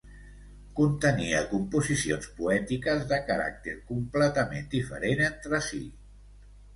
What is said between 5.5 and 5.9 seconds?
si.